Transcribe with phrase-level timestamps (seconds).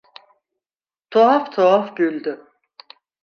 [1.11, 2.47] Tuhaf tuhaf güldü: